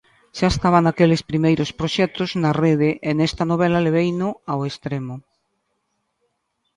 Xa 0.37 0.47
estaba 0.53 0.79
naqueles 0.87 1.21
primeiros 1.29 1.69
proxectos 1.79 2.29
na 2.43 2.51
rede 2.63 2.89
e 3.09 3.11
nesta 3.17 3.43
novela 3.51 3.83
leveino 3.85 4.29
ao 4.51 4.59
extremo. 4.69 5.15